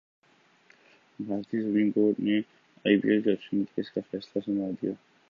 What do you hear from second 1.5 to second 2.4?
supreme court نے